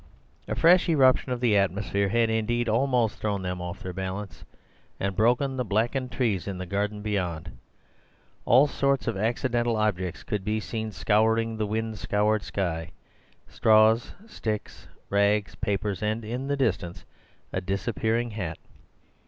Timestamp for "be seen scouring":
10.43-11.55